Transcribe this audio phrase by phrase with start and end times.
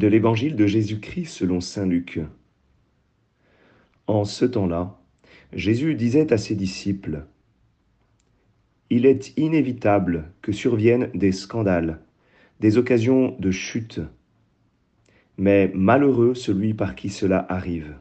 [0.00, 2.20] de l'Évangile de Jésus-Christ selon Saint Luc.
[4.06, 4.98] En ce temps-là,
[5.52, 7.26] Jésus disait à ses disciples,
[8.88, 12.00] Il est inévitable que surviennent des scandales,
[12.60, 14.00] des occasions de chute,
[15.36, 17.94] mais malheureux celui par qui cela arrive.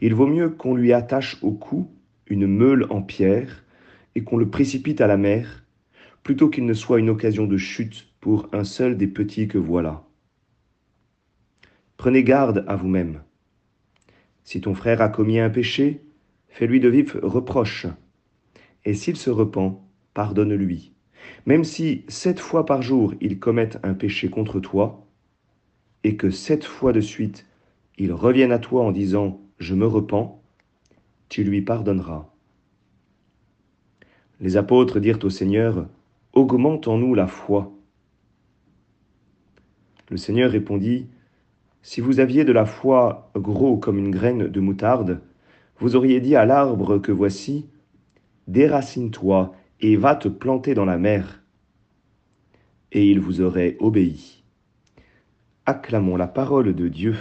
[0.00, 1.88] Il vaut mieux qu'on lui attache au cou
[2.26, 3.64] une meule en pierre
[4.16, 5.64] et qu'on le précipite à la mer,
[6.24, 10.04] plutôt qu'il ne soit une occasion de chute pour un seul des petits que voilà.
[12.00, 13.20] Prenez garde à vous-même.
[14.42, 16.00] Si ton frère a commis un péché,
[16.48, 17.88] fais-lui de vifs reproches.
[18.86, 19.82] Et s'il se repent,
[20.14, 20.94] pardonne-lui.
[21.44, 25.06] Même si sept fois par jour il commette un péché contre toi,
[26.02, 27.46] et que sept fois de suite
[27.98, 30.42] il revienne à toi en disant Je me repens,
[31.28, 32.30] tu lui pardonneras.
[34.40, 35.86] Les apôtres dirent au Seigneur
[36.32, 37.70] Augmente en nous la foi.
[40.08, 41.06] Le Seigneur répondit
[41.82, 45.20] si vous aviez de la foi gros comme une graine de moutarde,
[45.78, 47.66] vous auriez dit à l'arbre que voici,
[48.48, 51.42] Déracine-toi et va te planter dans la mer,
[52.92, 54.42] et il vous aurait obéi.
[55.66, 57.16] Acclamons la parole de Dieu.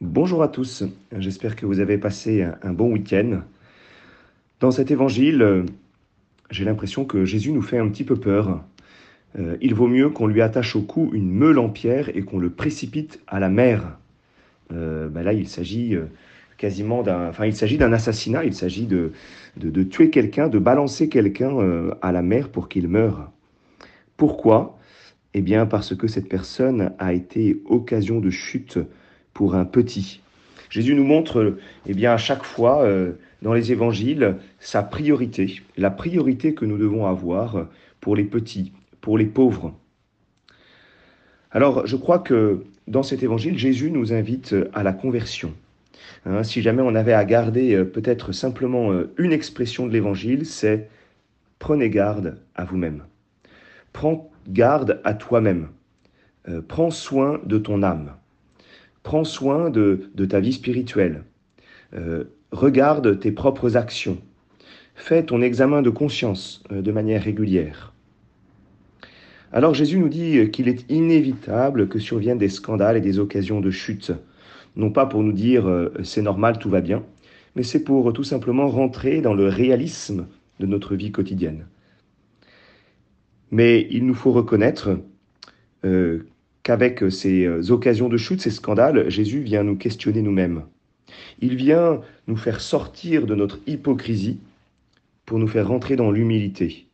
[0.00, 0.84] Bonjour à tous,
[1.16, 3.42] j'espère que vous avez passé un bon week-end.
[4.60, 5.66] Dans cet évangile,
[6.50, 8.62] j'ai l'impression que Jésus nous fait un petit peu peur.
[9.38, 12.38] Euh, il vaut mieux qu'on lui attache au cou une meule en pierre et qu'on
[12.38, 13.98] le précipite à la mer.
[14.72, 16.04] Euh, ben là, il s'agit euh,
[16.56, 17.32] quasiment d'un,
[17.92, 18.44] assassinat.
[18.44, 19.12] Il s'agit de,
[19.84, 23.30] tuer quelqu'un, de balancer quelqu'un à la mer pour qu'il meure.
[24.16, 24.78] Pourquoi?
[25.34, 28.78] Eh bien, parce que cette personne a été occasion de chute
[29.32, 30.20] pour un petit.
[30.74, 32.84] Jésus nous montre, eh bien, à chaque fois
[33.42, 37.68] dans les évangiles sa priorité, la priorité que nous devons avoir
[38.00, 39.72] pour les petits, pour les pauvres.
[41.52, 45.54] Alors, je crois que dans cet évangile, Jésus nous invite à la conversion.
[46.26, 50.44] Hein, si jamais on avait à garder euh, peut-être simplement euh, une expression de l'évangile,
[50.44, 50.88] c'est
[51.60, 53.04] prenez garde à vous-même.
[53.92, 55.68] Prends garde à toi-même.
[56.48, 58.14] Euh, prends soin de ton âme.
[59.04, 61.22] Prends soin de, ta vie spirituelle.
[62.54, 64.18] Regarde tes propres actions.
[64.94, 67.92] Fais ton examen de conscience euh, de manière régulière.
[69.52, 73.72] Alors Jésus nous dit qu'il est inévitable que surviennent des scandales et des occasions de
[73.72, 74.12] chute.
[74.76, 77.02] Non pas pour nous dire euh, c'est normal, tout va bien,
[77.56, 80.28] mais c'est pour tout simplement rentrer dans le réalisme
[80.60, 81.66] de notre vie quotidienne.
[83.50, 84.96] Mais il nous faut reconnaître
[85.84, 86.26] euh,
[86.64, 90.64] qu'avec ces occasions de chute, ces scandales, Jésus vient nous questionner nous-mêmes.
[91.40, 94.40] Il vient nous faire sortir de notre hypocrisie
[95.26, 96.86] pour nous faire rentrer dans l'humilité.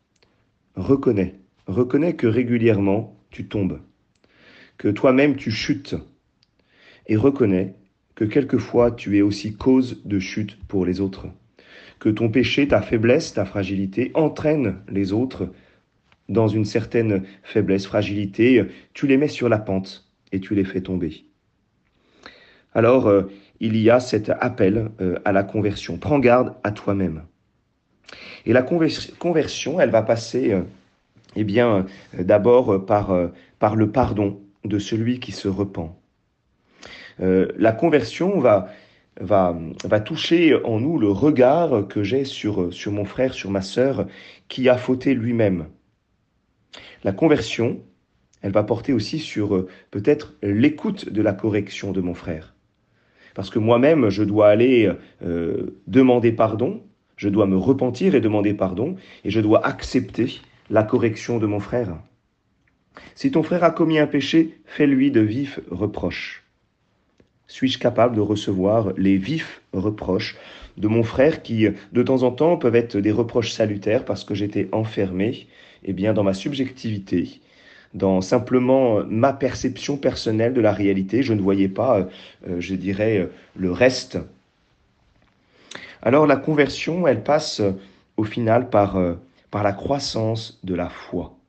[0.76, 1.36] Reconnais,
[1.66, 3.80] reconnais que régulièrement tu tombes,
[4.76, 5.94] que toi-même tu chutes,
[7.06, 7.74] et reconnais
[8.14, 11.28] que quelquefois tu es aussi cause de chute pour les autres,
[12.00, 15.48] que ton péché, ta faiblesse, ta fragilité entraînent les autres
[16.30, 18.64] dans une certaine faiblesse, fragilité,
[18.94, 21.26] tu les mets sur la pente et tu les fais tomber.
[22.72, 23.24] Alors, euh,
[23.60, 25.98] il y a cet appel euh, à la conversion.
[25.98, 27.22] Prends garde à toi-même.
[28.46, 30.62] Et la conversion, elle va passer, euh,
[31.36, 31.86] eh bien,
[32.18, 33.14] euh, d'abord par,
[33.58, 35.94] par le pardon de celui qui se repent.
[37.18, 38.68] la conversion va,
[39.20, 43.62] va, va toucher en nous le regard que j'ai sur, sur mon frère, sur ma
[43.62, 44.06] sœur,
[44.48, 45.66] qui a fauté lui-même.
[47.04, 47.80] La conversion,
[48.42, 52.54] elle va porter aussi sur peut-être l'écoute de la correction de mon frère.
[53.34, 54.92] Parce que moi-même, je dois aller
[55.22, 56.82] euh, demander pardon,
[57.16, 61.60] je dois me repentir et demander pardon, et je dois accepter la correction de mon
[61.60, 61.98] frère.
[63.14, 66.39] Si ton frère a commis un péché, fais-lui de vifs reproches.
[67.50, 70.36] Suis-je capable de recevoir les vifs reproches
[70.76, 74.36] de mon frère qui, de temps en temps, peuvent être des reproches salutaires parce que
[74.36, 75.48] j'étais enfermé,
[75.82, 77.40] eh bien, dans ma subjectivité,
[77.92, 81.24] dans simplement ma perception personnelle de la réalité.
[81.24, 82.08] Je ne voyais pas,
[82.46, 84.16] euh, je dirais, le reste.
[86.02, 87.60] Alors la conversion, elle passe
[88.16, 89.14] au final par, euh,
[89.50, 91.39] par la croissance de la foi.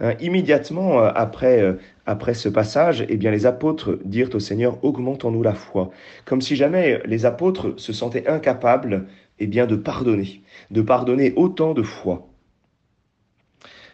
[0.00, 5.42] Hein, immédiatement euh, après, après ce passage, eh bien, les apôtres dirent au Seigneur, augmentons-nous
[5.42, 5.90] la foi.
[6.24, 9.06] Comme si jamais les apôtres se sentaient incapables
[9.40, 12.28] eh bien, de pardonner, de pardonner autant de fois.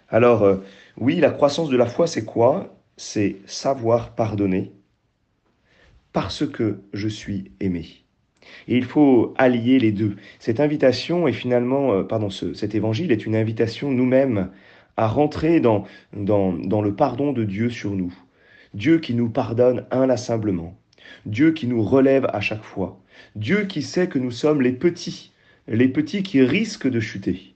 [0.09, 0.59] Alors,
[0.97, 2.77] oui, la croissance de la foi, c'est quoi?
[2.97, 4.73] C'est savoir pardonner
[6.15, 8.05] parce que je suis aimé.
[8.69, 10.17] Et il faut allier les deux.
[10.39, 14.51] Cette invitation est finalement, euh, pardon, ce, cet évangile est une invitation nous-mêmes
[14.97, 18.15] à rentrer dans, le pardon de Dieu sur nous.
[18.75, 20.77] Dieu qui nous pardonne inlassablement.
[21.27, 23.01] Dieu qui nous relève à chaque fois.
[23.37, 25.33] Dieu qui sait que nous sommes les petits,
[25.69, 27.55] les petits qui risquent de chuter.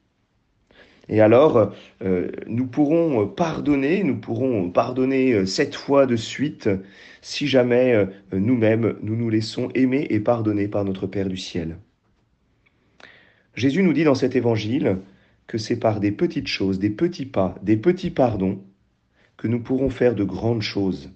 [1.09, 6.69] Et alors, euh, nous pourrons pardonner, nous pourrons pardonner sept fois de suite
[7.23, 11.79] si jamais euh, nous-mêmes nous nous laissons aimer et pardonner par notre Père du ciel.
[13.55, 14.99] Jésus nous dit dans cet évangile
[15.49, 18.61] que c'est par des petites choses, des petits pas, des petits pardons
[19.37, 21.11] que nous pourrons faire de grandes choses.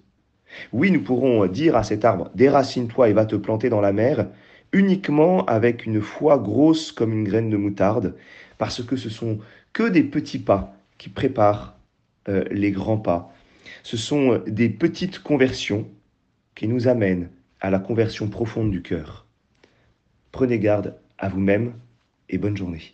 [0.73, 4.27] Oui, nous pourrons dire à cet arbre, déracine-toi et va te planter dans la mer,
[4.71, 8.15] uniquement avec une foi grosse comme une graine de moutarde,
[8.57, 9.39] parce que ce sont
[9.71, 11.77] que des petits pas qui préparent
[12.27, 13.33] euh, les grands pas.
[13.83, 15.87] Ce sont des petites conversions
[16.55, 17.29] qui nous amènent
[17.61, 19.25] à la conversion profonde du cœur.
[20.31, 21.73] Prenez garde à vous-même
[22.29, 22.93] et bonne journée.